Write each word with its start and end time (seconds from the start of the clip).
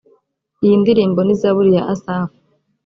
iyi 0.65 0.75
ndirimbo 0.81 1.19
ni 1.23 1.35
zaburi 1.41 1.71
ya 1.77 1.83
asafu 1.93 2.37